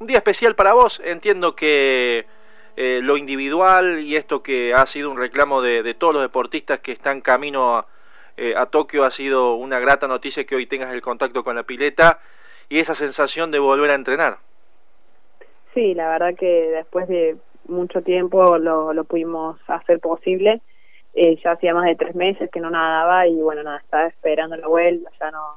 un 0.00 0.06
día 0.06 0.16
especial 0.16 0.54
para 0.54 0.72
vos. 0.72 1.00
Entiendo 1.04 1.54
que 1.54 2.24
eh, 2.76 3.00
lo 3.02 3.18
individual 3.18 4.00
y 4.00 4.16
esto 4.16 4.42
que 4.42 4.72
ha 4.72 4.86
sido 4.86 5.10
un 5.10 5.18
reclamo 5.18 5.60
de, 5.60 5.94
todos 5.94 6.14
los 6.14 6.22
deportistas 6.22 6.80
que 6.80 6.92
están 6.92 7.20
camino 7.20 7.84
eh, 8.38 8.54
a, 8.56 8.66
Tokio 8.66 9.04
ha 9.04 9.10
sido 9.10 9.54
una 9.54 9.78
grata 9.78 10.08
noticia 10.08 10.44
que 10.44 10.56
hoy 10.56 10.64
tengas 10.64 10.92
el 10.94 11.02
contacto 11.02 11.44
con 11.44 11.54
la 11.54 11.64
pileta 11.64 12.18
y 12.70 12.78
esa 12.78 12.94
sensación 12.94 13.50
de 13.50 13.58
volver 13.58 13.90
a 13.90 13.94
entrenar. 13.94 14.38
Sí, 15.74 15.94
la 15.94 16.08
verdad 16.08 16.34
que 16.34 16.46
después 16.46 17.06
de 17.06 17.36
mucho 17.68 18.00
tiempo 18.00 18.56
lo, 18.56 18.94
lo 18.94 19.04
pudimos 19.04 19.58
hacer 19.68 20.00
posible. 20.00 20.62
Eh, 21.12 21.36
ya 21.44 21.52
hacía 21.52 21.74
más 21.74 21.84
de 21.84 21.96
tres 21.96 22.14
meses 22.14 22.48
que 22.50 22.60
no 22.60 22.70
nadaba 22.70 23.26
y 23.26 23.34
bueno, 23.34 23.62
nada, 23.64 23.78
estaba 23.78 24.06
esperando 24.06 24.56
la 24.56 24.68
vuelta, 24.68 25.10
ya 25.18 25.30
no, 25.30 25.56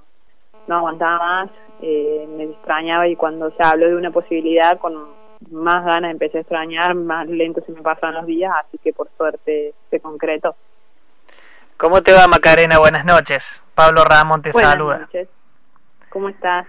no 0.67 0.75
aguantaba 0.75 1.19
más, 1.19 1.51
me 2.37 2.43
extrañaba 2.45 3.07
y 3.07 3.15
cuando 3.15 3.51
se 3.51 3.63
habló 3.63 3.87
de 3.87 3.95
una 3.95 4.11
posibilidad 4.11 4.77
con 4.79 4.93
más 5.51 5.85
ganas 5.85 6.11
empecé 6.11 6.37
a 6.37 6.41
extrañar, 6.41 6.95
más 6.95 7.27
lento 7.27 7.61
se 7.65 7.71
me 7.71 7.81
pasan 7.81 8.13
los 8.13 8.25
días, 8.25 8.51
así 8.65 8.77
que 8.77 8.93
por 8.93 9.09
suerte 9.17 9.73
se 9.89 9.99
concretó. 9.99 10.55
¿Cómo 11.77 12.01
te 12.01 12.13
va 12.13 12.27
Macarena? 12.27 12.79
Buenas 12.79 13.03
noches. 13.03 13.63
Pablo 13.75 14.03
Ramón 14.05 14.41
te 14.41 14.51
Buenas 14.51 14.71
saluda. 14.71 14.99
Noches. 14.99 15.27
¿Cómo 16.09 16.29
estás? 16.29 16.67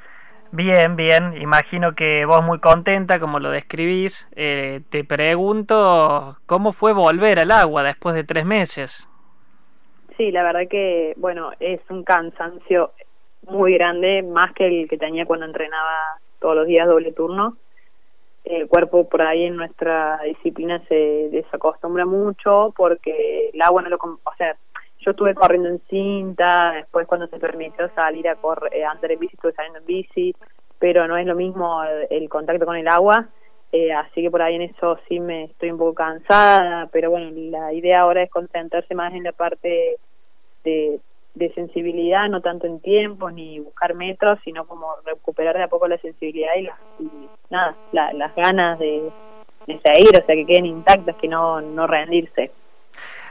Bien, 0.51 0.97
bien. 0.97 1.35
Imagino 1.41 1.95
que 1.95 2.25
vos 2.25 2.43
muy 2.43 2.59
contenta, 2.59 3.21
como 3.21 3.39
lo 3.39 3.51
describís. 3.51 4.29
Eh, 4.35 4.81
te 4.91 5.05
pregunto, 5.05 6.37
¿cómo 6.47 6.73
fue 6.73 6.93
volver 6.93 7.39
al 7.41 7.51
agua 7.51 7.83
después 7.83 8.15
de 8.15 8.25
tres 8.25 8.45
meses? 8.45 9.09
Sí, 10.17 10.31
la 10.31 10.43
verdad 10.43 10.63
que, 10.71 11.15
bueno, 11.17 11.53
es 11.61 11.81
un 11.91 12.05
cansancio 12.05 12.93
muy 13.47 13.75
grande, 13.75 14.23
más 14.23 14.53
que 14.53 14.67
el 14.67 14.89
que 14.89 14.99
tenía 14.99 15.27
cuando 15.27 15.47
entrenaba 15.47 16.19
todos 16.39 16.57
los 16.57 16.67
días 16.67 16.87
doble 16.87 17.13
turno. 17.13 17.57
El 18.45 18.69
cuerpo 18.69 19.09
por 19.09 19.23
ahí 19.23 19.45
en 19.45 19.57
nuestra 19.57 20.21
disciplina 20.25 20.83
se 20.89 21.29
desacostumbra 21.31 22.05
mucho 22.05 22.75
porque 22.77 23.51
el 23.53 23.63
agua 23.63 23.83
no 23.83 23.89
lo... 23.89 23.97
O 23.97 24.35
sea, 24.37 24.55
yo 25.01 25.11
estuve 25.11 25.35
corriendo 25.35 25.69
en 25.69 25.81
cinta, 25.89 26.73
después 26.73 27.07
cuando 27.07 27.27
se 27.27 27.39
permitió 27.39 27.89
salir 27.95 28.29
a 28.29 28.37
correr, 28.37 28.75
eh, 28.75 28.85
andar 28.85 29.13
en 29.13 29.19
bici 29.19 29.35
estuve 29.35 29.53
saliendo 29.53 29.81
en 29.81 29.87
bici, 29.87 30.35
pero 30.79 31.07
no 31.07 31.17
es 31.17 31.27
lo 31.27 31.35
mismo 31.35 31.83
el, 32.11 32.29
contacto 32.29 32.65
con 32.65 32.77
el 32.77 32.89
agua, 32.89 33.29
eh, 33.73 33.93
así 33.93 34.23
que 34.23 34.31
por 34.31 34.43
ahí 34.43 34.55
en 34.57 34.63
eso 34.63 34.99
sí 35.09 35.21
me 35.21 35.45
estoy 35.45 35.71
un 35.71 35.79
poco 35.79 35.95
cansada, 35.95 36.89
pero 36.93 37.11
bueno, 37.11 37.31
la 37.35 37.73
idea 37.73 38.01
ahora 38.01 38.23
es 38.23 38.31
concentrarse 38.31 38.95
más 38.95 39.13
en 39.13 39.25
la 39.25 39.33
parte 39.33 39.97
de 40.65 41.01
de 41.35 41.53
sensibilidad, 41.53 42.29
no 42.29 42.41
tanto 42.41 42.67
en 42.67 42.81
tiempo 42.81 43.31
ni 43.31 43.59
buscar 43.59 43.95
metros, 43.95 44.39
sino 44.45 44.67
como 44.67 44.87
recuperar 45.05 45.57
de 45.57 45.65
a 45.65 45.69
poco 45.69 45.89
la 45.89 45.99
sensibilidad 45.99 46.53
y, 46.99 47.09
nada, 47.51 47.75
las 47.93 48.35
ganas 48.37 48.79
de, 48.79 49.11
seguir, 49.67 50.17
o 50.17 50.25
sea, 50.25 50.35
que 50.35 50.47
queden 50.47 50.67
intactas, 50.67 51.17
que 51.17 51.29
no, 51.29 51.61
no 51.61 51.87
rendirse. 51.87 52.51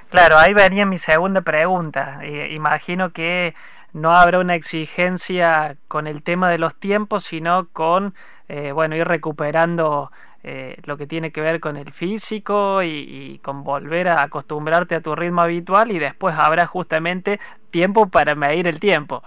Claro, 0.09 0.37
ahí 0.37 0.53
venía 0.53 0.85
mi 0.85 0.97
segunda 0.97 1.41
pregunta. 1.41 2.19
imagino 2.51 3.11
que 3.11 3.55
no 3.93 4.11
habrá 4.11 4.39
una 4.39 4.55
exigencia 4.55 5.77
con 5.87 6.07
el 6.07 6.23
tema 6.23 6.49
de 6.49 6.57
los 6.57 6.75
tiempos, 6.75 7.23
sino 7.23 7.67
con, 7.69 8.13
eh, 8.49 8.71
bueno, 8.71 8.95
ir 8.95 9.07
recuperando 9.07 10.11
eh, 10.43 10.75
lo 10.85 10.97
que 10.97 11.07
tiene 11.07 11.31
que 11.31 11.39
ver 11.41 11.59
con 11.59 11.77
el 11.77 11.91
físico 11.91 12.83
y, 12.83 13.39
con 13.43 13.63
volver 13.63 14.09
a 14.09 14.23
acostumbrarte 14.23 14.95
a 14.95 15.01
tu 15.01 15.15
ritmo 15.15 15.41
habitual 15.41 15.91
y 15.91 15.99
después 15.99 16.35
habrá 16.37 16.65
justamente 16.65 17.39
tiempo 17.71 18.07
para 18.07 18.35
medir 18.35 18.67
el 18.67 18.79
tiempo. 18.79 19.23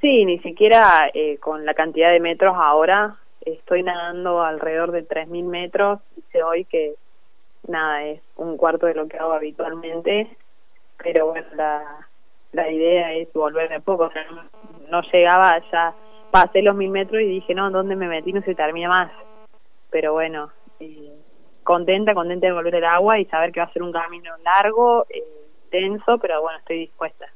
Sí, 0.00 0.24
ni 0.24 0.38
siquiera 0.38 1.10
eh, 1.12 1.38
con 1.38 1.66
la 1.66 1.74
cantidad 1.74 2.12
de 2.12 2.20
metros 2.20 2.54
ahora 2.56 3.16
estoy 3.44 3.82
nadando 3.82 4.42
alrededor 4.42 4.92
de 4.92 5.06
3.000 5.06 5.44
metros, 5.44 6.00
dice 6.14 6.42
hoy 6.42 6.64
que 6.64 6.94
nada, 7.66 8.04
es 8.04 8.20
un 8.36 8.56
cuarto 8.56 8.86
de 8.86 8.94
lo 8.94 9.08
que 9.08 9.18
hago 9.18 9.32
habitualmente, 9.32 10.28
pero 11.02 11.26
bueno, 11.26 11.46
la, 11.56 12.06
la 12.52 12.70
idea 12.70 13.12
es 13.14 13.32
volver 13.32 13.68
de 13.68 13.80
poco, 13.80 14.04
o 14.04 14.12
sea, 14.12 14.24
no, 14.90 15.02
llegaba 15.12 15.60
ya, 15.70 15.94
pasé 16.30 16.62
los 16.62 16.76
mil 16.76 16.90
metros 16.90 17.20
y 17.22 17.26
dije, 17.26 17.54
no, 17.54 17.70
¿dónde 17.70 17.96
me 17.96 18.08
metí? 18.08 18.32
No 18.32 18.42
se 18.42 18.54
termina 18.54 18.88
más 18.88 19.10
pero 19.90 20.12
bueno, 20.12 20.50
eh, 20.80 21.12
contenta, 21.62 22.14
contenta 22.14 22.46
de 22.46 22.52
volver 22.52 22.76
al 22.76 22.84
agua 22.84 23.18
y 23.18 23.24
saber 23.26 23.52
que 23.52 23.60
va 23.60 23.66
a 23.66 23.72
ser 23.72 23.82
un 23.82 23.92
camino 23.92 24.32
largo, 24.44 25.06
eh, 25.08 25.22
tenso, 25.70 26.18
pero 26.18 26.40
bueno, 26.42 26.58
estoy 26.58 26.78
dispuesta. 26.78 27.26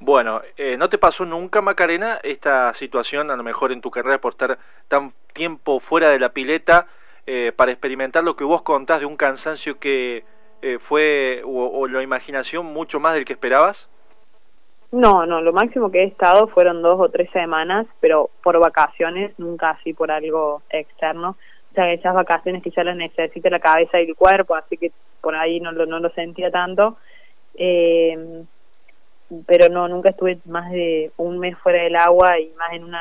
Bueno, 0.00 0.42
eh, 0.56 0.76
¿no 0.76 0.88
te 0.88 0.98
pasó 0.98 1.24
nunca, 1.24 1.62
Macarena, 1.62 2.20
esta 2.22 2.74
situación, 2.74 3.30
a 3.30 3.36
lo 3.36 3.42
mejor 3.42 3.72
en 3.72 3.80
tu 3.80 3.90
carrera, 3.90 4.20
por 4.20 4.32
estar 4.32 4.58
tan 4.88 5.12
tiempo 5.32 5.80
fuera 5.80 6.10
de 6.10 6.18
la 6.18 6.30
pileta, 6.30 6.86
para 7.56 7.72
experimentar 7.72 8.22
lo 8.22 8.36
que 8.36 8.44
vos 8.44 8.60
contás 8.60 9.00
de 9.00 9.06
un 9.06 9.16
cansancio 9.16 9.78
que 9.78 10.24
fue, 10.78 11.40
o, 11.42 11.80
o, 11.80 11.88
la 11.88 12.02
imaginación, 12.02 12.66
mucho 12.66 13.00
más 13.00 13.14
del 13.14 13.24
que 13.24 13.32
esperabas? 13.32 13.88
No, 14.92 15.24
no, 15.24 15.40
lo 15.40 15.54
máximo 15.54 15.90
que 15.90 16.02
he 16.02 16.06
estado 16.06 16.48
fueron 16.48 16.82
dos 16.82 17.00
o 17.00 17.08
tres 17.08 17.30
semanas, 17.30 17.86
pero 18.00 18.28
por 18.42 18.58
vacaciones, 18.58 19.32
nunca 19.38 19.70
así 19.70 19.94
por 19.94 20.10
algo 20.10 20.60
externo 20.68 21.38
esas 21.76 22.14
vacaciones 22.14 22.62
que 22.62 22.70
ya 22.70 22.84
las 22.84 22.96
necesita 22.96 23.50
la 23.50 23.60
cabeza 23.60 24.00
y 24.00 24.08
el 24.08 24.16
cuerpo, 24.16 24.54
así 24.54 24.76
que 24.76 24.92
por 25.20 25.34
ahí 25.34 25.60
no 25.60 25.72
lo, 25.72 25.86
no 25.86 25.98
lo 25.98 26.10
sentía 26.10 26.50
tanto. 26.50 26.96
Eh, 27.56 28.44
pero 29.46 29.68
no, 29.68 29.88
nunca 29.88 30.10
estuve 30.10 30.38
más 30.46 30.70
de 30.70 31.10
un 31.16 31.38
mes 31.38 31.56
fuera 31.58 31.82
del 31.82 31.96
agua 31.96 32.38
y 32.38 32.50
más 32.58 32.72
en 32.72 32.84
un 32.84 32.94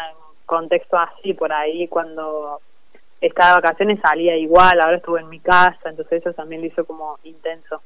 contexto 0.45 0.97
así, 0.97 1.33
por 1.33 1.51
ahí 1.51 1.87
cuando 1.87 2.59
estaba 3.21 3.55
de 3.55 3.61
vacaciones 3.61 3.99
salía 4.01 4.35
igual, 4.35 4.81
ahora 4.81 4.97
estuve 4.97 5.21
en 5.21 5.29
mi 5.29 5.39
casa, 5.39 5.89
entonces 5.89 6.21
eso 6.21 6.33
también 6.33 6.61
lo 6.61 6.67
hizo 6.67 6.85
como 6.85 7.17
intenso. 7.23 7.81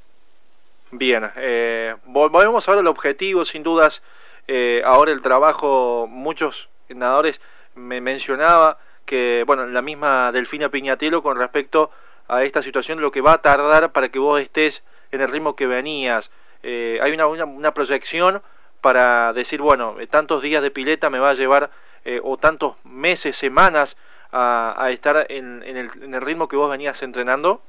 Bien, 0.92 1.30
eh, 1.36 1.96
volvemos 2.06 2.68
ahora 2.68 2.82
al 2.82 2.88
objetivo, 2.88 3.46
sin 3.46 3.64
dudas, 3.64 4.02
eh, 4.48 4.82
ahora 4.86 5.12
el 5.12 5.22
trabajo, 5.22 6.08
muchos 6.08 6.70
nadadores 6.90 7.42
me 7.76 8.02
mencionaba, 8.02 8.78
que, 9.08 9.44
bueno, 9.48 9.66
la 9.66 9.82
misma 9.82 10.32
Delfina 10.32 10.70
Piñatelo 10.70 11.24
con 11.24 11.38
respecto 11.38 11.90
a 12.28 12.44
esta 12.44 12.62
situación, 12.62 13.02
lo 13.02 13.12
que 13.12 13.22
va 13.22 13.34
a 13.34 13.42
tardar 13.42 13.92
para 13.92 14.10
que 14.10 14.20
vos 14.20 14.40
estés 14.40 14.84
en 15.12 15.22
el 15.22 15.30
ritmo 15.30 15.56
que 15.56 15.66
venías. 15.66 16.30
Eh, 16.62 17.00
hay 17.02 17.14
una, 17.14 17.26
una, 17.26 17.74
proyección 17.74 18.42
para 18.82 19.34
decir, 19.34 19.62
bueno, 19.62 20.00
eh, 20.00 20.08
tantos 20.08 20.44
días 20.44 20.62
de 20.62 20.70
pileta 20.70 21.10
me 21.10 21.20
va 21.20 21.32
a 21.32 21.34
llevar, 21.34 21.72
eh, 22.06 22.20
o 22.24 22.38
tantos 22.38 22.76
meses, 22.84 23.38
semanas, 23.38 23.96
a, 24.32 24.76
a 24.78 24.92
estar 24.92 25.26
en, 25.30 25.64
el, 25.64 25.90
en 26.04 26.14
el 26.14 26.22
ritmo 26.22 26.50
que 26.50 26.58
vos 26.58 26.70
venías 26.70 27.02
entrenando? 27.02 27.62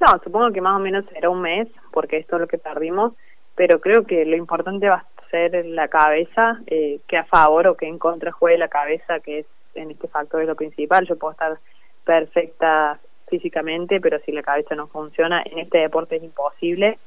No, 0.00 0.18
supongo 0.22 0.52
que 0.52 0.60
más 0.60 0.76
o 0.76 0.78
menos 0.80 1.04
será 1.06 1.28
un 1.28 1.40
mes, 1.40 1.68
porque 1.92 2.18
esto 2.18 2.36
es 2.36 2.42
lo 2.42 2.46
que 2.46 2.58
perdimos, 2.58 3.14
pero 3.56 3.80
creo 3.80 4.06
que 4.06 4.24
lo 4.24 4.36
importante 4.36 4.88
va 4.88 5.04
a 5.16 5.28
ser 5.30 5.66
la 5.66 5.88
cabeza, 5.88 6.60
que 6.66 7.16
a 7.16 7.24
favor 7.24 7.66
o 7.66 7.76
que 7.76 7.88
en 7.88 7.98
contra 7.98 8.30
juegue 8.30 8.58
la 8.58 8.68
cabeza, 8.68 9.18
que 9.18 9.40
es 9.40 9.46
en 9.74 9.90
este 9.90 10.08
factor 10.08 10.42
es 10.42 10.48
lo 10.48 10.54
principal. 10.54 11.06
Yo 11.06 11.16
puedo 11.16 11.32
estar 11.32 11.58
perfecta 12.04 12.98
físicamente, 13.28 14.00
pero 14.00 14.18
si 14.20 14.32
la 14.32 14.42
cabeza 14.42 14.74
no 14.74 14.86
funciona, 14.86 15.42
en 15.44 15.58
este 15.58 15.78
deporte 15.78 16.16
es 16.16 16.22
imposible. 16.22 16.98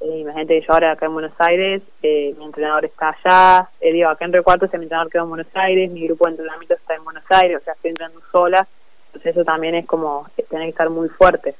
Eh, 0.00 0.18
imagínate 0.18 0.60
que 0.60 0.66
yo 0.66 0.72
ahora 0.72 0.92
acá 0.92 1.06
en 1.06 1.14
Buenos 1.14 1.32
Aires, 1.38 1.82
eh, 2.02 2.34
mi 2.36 2.44
entrenador 2.44 2.84
está 2.84 3.10
allá, 3.10 3.68
eh, 3.80 3.92
digo, 3.92 4.08
acá 4.08 4.24
en 4.24 4.32
Recuartos 4.32 4.70
mi 4.74 4.82
entrenador 4.82 5.10
quedó 5.10 5.22
en 5.22 5.28
Buenos 5.30 5.54
Aires, 5.54 5.90
mi 5.90 6.06
grupo 6.06 6.26
de 6.26 6.32
entrenamiento 6.32 6.74
está 6.74 6.94
en 6.94 7.04
Buenos 7.04 7.24
Aires, 7.30 7.58
o 7.58 7.64
sea, 7.64 7.72
estoy 7.74 7.90
entrando 7.90 8.20
sola, 8.30 8.66
entonces 9.06 9.34
eso 9.34 9.44
también 9.44 9.74
es 9.76 9.86
como 9.86 10.26
tener 10.50 10.66
que 10.66 10.70
estar 10.70 10.90
muy 10.90 11.08
fuerte. 11.08 11.54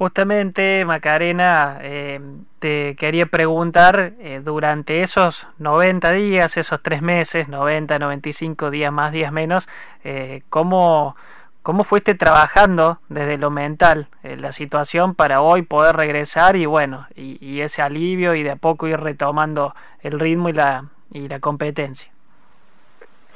Justamente, 0.00 0.82
Macarena, 0.86 1.76
eh, 1.82 2.22
te 2.58 2.96
quería 2.96 3.26
preguntar, 3.26 4.14
eh, 4.18 4.40
durante 4.42 5.02
esos 5.02 5.46
90 5.58 6.12
días, 6.12 6.56
esos 6.56 6.82
tres 6.82 7.02
meses, 7.02 7.48
90, 7.48 7.98
95 7.98 8.70
días 8.70 8.90
más, 8.90 9.12
días 9.12 9.30
menos, 9.30 9.68
eh, 10.02 10.42
¿cómo, 10.48 11.16
¿cómo 11.62 11.84
fuiste 11.84 12.14
trabajando 12.14 12.98
desde 13.10 13.36
lo 13.36 13.50
mental 13.50 14.08
la 14.22 14.52
situación 14.52 15.14
para 15.14 15.42
hoy 15.42 15.60
poder 15.60 15.96
regresar 15.96 16.56
y 16.56 16.64
bueno, 16.64 17.06
y, 17.14 17.36
y, 17.46 17.60
ese 17.60 17.82
alivio 17.82 18.34
y 18.34 18.42
de 18.42 18.52
a 18.52 18.56
poco 18.56 18.88
ir 18.88 18.98
retomando 18.98 19.74
el 20.00 20.18
ritmo 20.18 20.48
y 20.48 20.54
la, 20.54 20.86
y 21.10 21.28
la 21.28 21.40
competencia? 21.40 22.10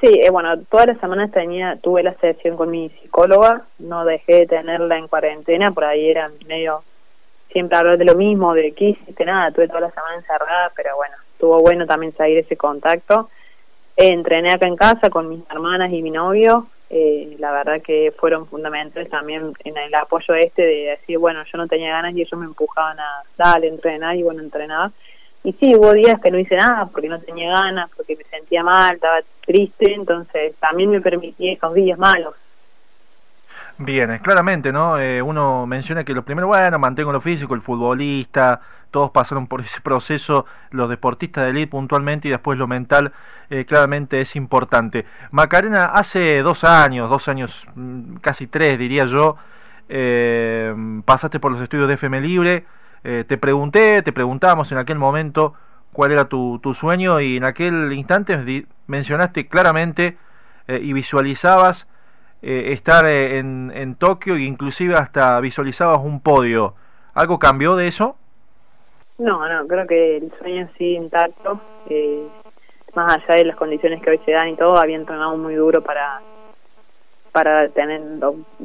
Sí, 0.01 0.21
eh, 0.23 0.31
bueno, 0.31 0.59
todas 0.63 0.87
las 0.87 0.99
semanas 0.99 1.31
tenía, 1.31 1.77
tuve 1.77 2.03
la 2.03 2.15
sesión 2.15 2.57
con 2.57 2.71
mi 2.71 2.91
psicóloga, 2.91 3.63
no 3.79 4.05
dejé 4.05 4.41
de 4.41 4.47
tenerla 4.47 4.99
en 4.99 5.09
cuarentena, 5.09 5.71
por 5.71 5.85
ahí 5.85 6.11
era 6.11 6.31
medio, 6.47 6.83
siempre 7.51 7.79
hablar 7.79 7.97
de 7.97 8.05
lo 8.05 8.15
mismo, 8.15 8.55
de 8.55 8.73
qué 8.73 8.87
hiciste, 8.91 9.25
nada, 9.25 9.51
tuve 9.51 9.69
toda 9.69 9.81
la 9.81 9.91
semana 9.91 10.17
encerrada, 10.17 10.73
pero 10.77 10.97
bueno, 10.97 11.15
estuvo 11.33 11.61
bueno 11.61 11.87
también 11.87 12.13
seguir 12.13 12.39
ese 12.39 12.57
contacto. 12.57 13.31
entrené 13.97 14.53
acá 14.53 14.67
en 14.67 14.77
casa 14.77 15.09
con 15.09 15.29
mis 15.29 15.43
hermanas 15.51 15.93
y 15.93 16.03
mi 16.03 16.11
novio, 16.11 16.67
eh, 16.91 17.37
la 17.39 17.51
verdad 17.51 17.81
que 17.81 18.13
fueron 18.17 18.47
fundamentales 18.47 19.09
también 19.09 19.53
en 19.65 19.77
el 19.77 19.95
apoyo 19.95 20.35
este 20.35 20.63
de 20.63 20.85
decir, 20.91 21.19
bueno, 21.19 21.43
yo 21.45 21.59
no 21.59 21.67
tenía 21.67 21.91
ganas 21.91 22.15
y 22.15 22.23
ellos 22.23 22.39
me 22.39 22.47
empujaban 22.47 22.99
a, 23.01 23.23
dale, 23.37 23.69
entrenar 23.69 24.17
y 24.17 24.23
bueno, 24.23 24.43
entrenaba. 24.43 24.93
Y 25.45 25.53
sí, 25.53 25.77
hubo 25.77 25.93
días 25.93 26.21
que 26.21 26.31
no 26.31 26.39
hice 26.39 26.57
nada 26.57 26.87
porque 26.87 27.09
no 27.09 27.21
tenía 27.21 27.51
ganas, 27.51 27.91
porque 27.95 28.17
me 28.17 28.25
sentía 28.25 28.65
mal, 28.65 28.95
estaba 28.95 29.19
triste, 29.45 29.93
entonces 29.93 30.55
también 30.57 30.91
me 30.91 31.03
permití 31.03 31.51
esos 31.51 31.75
días 31.75 31.99
malos. 31.99 32.35
Bien, 33.77 34.19
claramente, 34.19 34.73
¿no? 34.73 34.99
Eh, 34.99 35.21
uno 35.21 35.67
menciona 35.67 36.05
que 36.05 36.15
lo 36.15 36.25
primero, 36.25 36.47
bueno, 36.47 36.79
mantengo 36.79 37.13
lo 37.13 37.21
físico, 37.21 37.55
el 37.55 37.61
futbolista, 37.61 38.61
todos 38.93 39.11
pasaron 39.11 39.49
por 39.49 39.61
ese 39.61 39.81
proceso, 39.81 40.47
los 40.71 40.89
deportistas 40.89 41.45
de 41.45 41.51
elite 41.51 41.67
puntualmente 41.67 42.29
y 42.29 42.31
después 42.31 42.57
lo 42.57 42.69
mental 42.69 43.13
eh, 43.51 43.65
claramente 43.65 44.21
es 44.21 44.37
importante. 44.37 45.05
Macarena, 45.33 45.87
hace 45.87 46.41
dos 46.43 46.63
años, 46.63 47.11
dos 47.11 47.27
años, 47.29 47.67
mm, 47.75 48.17
casi 48.17 48.47
tres 48.47 48.79
diría 48.79 49.07
yo, 49.07 49.37
eh, 49.89 50.73
pasaste 51.05 51.41
por 51.41 51.51
los 51.51 51.61
estudios 51.61 51.89
de 51.89 51.95
FM 51.95 52.21
Libre, 52.21 52.65
te 53.05 53.39
pregunté, 53.39 54.03
te 54.03 54.13
preguntamos 54.13 54.73
en 54.73 54.79
aquel 54.79 54.99
momento 54.99 55.55
cuál 55.93 56.13
era 56.13 56.25
tu, 56.25 56.59
sueño 56.75 57.21
y 57.21 57.37
en 57.37 57.45
aquel 57.45 57.93
instante 57.93 58.67
mencionaste 58.87 59.47
claramente 59.47 60.17
y 60.67 60.93
visualizabas 60.95 61.87
eh, 62.47 62.73
estar 62.73 63.07
eh, 63.07 63.39
en, 63.39 63.95
Tokio 63.95 64.35
e 64.35 64.43
inclusive 64.43 64.97
hasta 64.97 65.41
visualizabas 65.41 66.01
un 66.05 66.21
podio. 66.21 66.75
¿Algo 67.15 67.39
cambió 67.39 67.75
de 67.75 67.87
eso? 67.87 68.17
No, 69.17 69.49
no, 69.49 69.67
creo 69.67 69.87
que 69.87 70.19
el 70.19 70.31
sueño 70.33 70.69
sí 70.77 70.95
intacto, 70.95 71.59
eh, 71.89 72.23
más 72.95 73.13
allá 73.13 73.37
de 73.37 73.45
las 73.45 73.57
condiciones 73.57 74.03
que 74.03 74.11
hoy 74.11 74.21
se 74.27 74.33
dan 74.33 74.49
y 74.49 74.57
todo, 74.57 74.77
había 74.77 74.97
entrenado 74.97 75.39
muy 75.39 75.55
duro 75.55 75.83
para 75.83 76.21
para 77.33 77.69
tener 77.71 78.03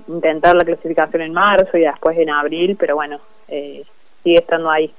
intentar 0.08 0.56
la 0.58 0.66
clasificación 0.66 1.22
en 1.22 1.32
marzo 1.32 1.78
y 1.78 1.82
después 1.82 2.18
en 2.18 2.30
abril, 2.30 2.76
pero 2.78 2.96
bueno, 2.96 3.18
sigue 4.24 4.40
estando 4.40 4.70
ahí. 4.70 4.94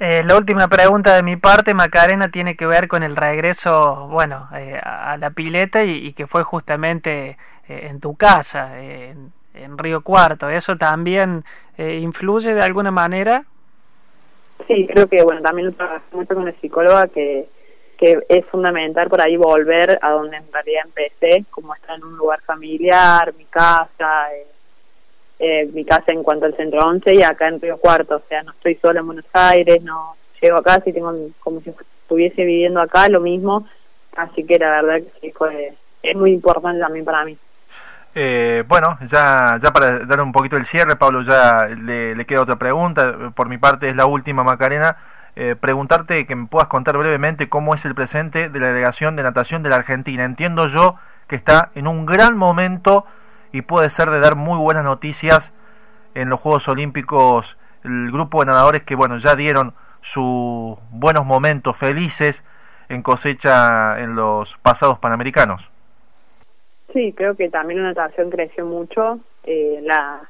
Eh, 0.00 0.22
la 0.24 0.36
última 0.36 0.68
pregunta 0.68 1.16
de 1.16 1.24
mi 1.24 1.36
parte, 1.36 1.74
Macarena, 1.74 2.30
tiene 2.30 2.56
que 2.56 2.66
ver 2.66 2.86
con 2.86 3.02
el 3.02 3.16
regreso, 3.16 4.06
bueno, 4.08 4.48
eh, 4.54 4.80
a 4.80 5.16
la 5.16 5.30
pileta 5.30 5.82
y, 5.82 6.12
que 6.12 6.28
fue 6.28 6.44
justamente 6.44 7.36
eh, 7.68 7.88
en 7.90 7.98
tu 7.98 8.14
casa, 8.14 8.80
en, 8.80 9.32
Río 9.76 10.02
Cuarto. 10.02 10.48
¿Eso 10.48 10.76
también 10.76 11.44
influye 11.78 12.54
de 12.54 12.62
alguna 12.62 12.92
manera? 12.92 13.44
Sí, 14.68 14.86
creo 14.86 15.08
que, 15.08 15.20
bueno, 15.24 15.40
también 15.40 15.66
lo 15.66 15.72
trabajé 15.72 16.04
mucho 16.12 16.34
con 16.36 16.46
el 16.46 16.54
psicóloga 16.54 17.08
que, 17.08 17.46
que 17.96 18.20
es 18.28 18.46
fundamental 18.46 19.08
por 19.08 19.20
ahí 19.20 19.36
volver 19.36 19.98
a 20.00 20.10
donde 20.10 20.36
en 20.36 20.52
realidad 20.52 20.82
empecé, 20.84 21.44
como 21.50 21.74
estar 21.74 21.96
en 21.96 22.04
un 22.04 22.16
lugar 22.16 22.40
familiar, 22.42 23.34
mi 23.34 23.46
casa, 23.46 24.28
eh, 25.38 25.68
mi 25.72 25.84
casa 25.84 26.12
en 26.12 26.22
cuanto 26.22 26.46
al 26.46 26.54
centro 26.54 26.80
11 26.86 27.14
y 27.14 27.22
acá 27.22 27.48
en 27.48 27.60
Río 27.60 27.76
Cuarto, 27.78 28.16
o 28.16 28.22
sea, 28.28 28.42
no 28.42 28.52
estoy 28.52 28.74
sola 28.76 29.00
en 29.00 29.06
Buenos 29.06 29.26
Aires, 29.32 29.82
no 29.82 30.14
llego 30.40 30.56
acá, 30.56 30.80
si 30.80 30.92
tengo 30.92 31.12
como 31.40 31.60
si 31.60 31.70
estuviese 31.70 32.44
viviendo 32.44 32.80
acá, 32.80 33.08
lo 33.08 33.20
mismo, 33.20 33.66
así 34.16 34.44
que 34.44 34.58
la 34.58 34.82
verdad 34.82 35.06
que 35.20 35.32
fue, 35.32 35.74
es 36.02 36.16
muy 36.16 36.32
importante 36.32 36.80
también 36.80 37.04
para 37.04 37.24
mí. 37.24 37.36
Eh, 38.14 38.64
bueno, 38.66 38.98
ya, 39.06 39.56
ya 39.60 39.72
para 39.72 40.00
dar 40.00 40.20
un 40.20 40.32
poquito 40.32 40.56
el 40.56 40.64
cierre, 40.64 40.96
Pablo, 40.96 41.22
ya 41.22 41.68
le, 41.68 42.16
le 42.16 42.26
queda 42.26 42.40
otra 42.40 42.56
pregunta, 42.56 43.32
por 43.34 43.48
mi 43.48 43.58
parte 43.58 43.88
es 43.90 43.96
la 43.96 44.06
última, 44.06 44.42
Macarena. 44.42 44.96
Eh, 45.40 45.54
preguntarte 45.54 46.26
que 46.26 46.34
me 46.34 46.48
puedas 46.48 46.66
contar 46.66 46.98
brevemente 46.98 47.48
cómo 47.48 47.72
es 47.72 47.84
el 47.84 47.94
presente 47.94 48.48
de 48.48 48.58
la 48.58 48.66
delegación 48.66 49.14
de 49.14 49.22
natación 49.22 49.62
de 49.62 49.68
la 49.68 49.76
Argentina. 49.76 50.24
Entiendo 50.24 50.66
yo 50.66 50.96
que 51.28 51.36
está 51.36 51.70
en 51.76 51.86
un 51.86 52.06
gran 52.06 52.36
momento 52.36 53.06
y 53.52 53.62
puede 53.62 53.90
ser 53.90 54.10
de 54.10 54.20
dar 54.20 54.36
muy 54.36 54.58
buenas 54.58 54.84
noticias 54.84 55.52
en 56.14 56.28
los 56.28 56.40
Juegos 56.40 56.68
Olímpicos. 56.68 57.56
El 57.84 58.10
grupo 58.10 58.40
de 58.40 58.46
nadadores 58.46 58.82
que 58.82 58.94
bueno 58.94 59.16
ya 59.18 59.36
dieron 59.36 59.74
sus 60.00 60.76
buenos 60.90 61.24
momentos 61.24 61.76
felices 61.76 62.44
en 62.88 63.02
cosecha 63.02 64.00
en 64.00 64.14
los 64.14 64.56
pasados 64.58 64.98
panamericanos. 64.98 65.70
Sí, 66.92 67.12
creo 67.12 67.36
que 67.36 67.50
también 67.50 67.82
la 67.82 67.90
natación 67.90 68.30
creció 68.30 68.64
mucho, 68.64 69.20
eh, 69.44 69.80
la, 69.82 70.20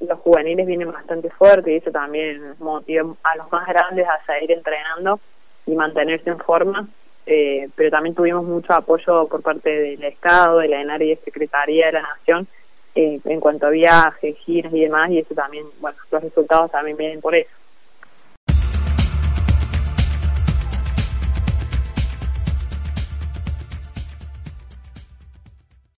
los 0.00 0.18
juveniles 0.20 0.66
vienen 0.66 0.90
bastante 0.90 1.28
fuertes 1.30 1.72
y 1.72 1.76
eso 1.76 1.90
también 1.90 2.54
motiva 2.58 3.04
a 3.22 3.36
los 3.36 3.52
más 3.52 3.66
grandes 3.66 4.06
a 4.08 4.24
seguir 4.24 4.52
entrenando 4.52 5.20
y 5.66 5.74
mantenerse 5.74 6.30
en 6.30 6.38
forma 6.38 6.86
eh, 7.32 7.68
pero 7.76 7.90
también 7.92 8.12
tuvimos 8.12 8.44
mucho 8.44 8.72
apoyo 8.72 9.28
por 9.28 9.40
parte 9.40 9.70
del 9.70 10.02
Estado, 10.02 10.58
de 10.58 10.66
la 10.66 10.80
ENAR 10.80 11.00
y 11.00 11.10
de 11.10 11.16
Secretaría 11.16 11.86
de 11.86 11.92
la 11.92 12.02
Nación 12.02 12.48
eh, 12.96 13.20
en 13.24 13.38
cuanto 13.38 13.66
a 13.66 13.70
viajes, 13.70 14.36
giras 14.38 14.74
y 14.74 14.80
demás, 14.80 15.10
y 15.10 15.20
eso 15.20 15.32
también, 15.32 15.64
bueno, 15.80 15.96
los 16.10 16.22
resultados 16.22 16.72
también 16.72 16.96
vienen 16.96 17.20
por 17.20 17.36
eso. 17.36 17.50